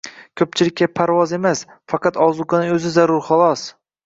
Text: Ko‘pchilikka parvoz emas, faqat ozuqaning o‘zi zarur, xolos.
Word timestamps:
Ko‘pchilikka 0.39 0.87
parvoz 0.99 1.33
emas, 1.37 1.61
faqat 1.93 2.19
ozuqaning 2.29 2.73
o‘zi 2.79 2.95
zarur, 2.97 3.23
xolos. 3.31 3.69